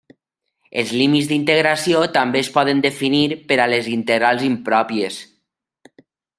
Els 0.83 0.93
límits 0.99 1.27
d'integració 1.31 2.01
també 2.15 2.41
es 2.47 2.49
poden 2.57 2.81
definir 2.87 3.21
per 3.53 3.61
a 3.61 3.69
les 3.75 3.93
integrals 3.99 4.49
impròpies. 4.51 5.23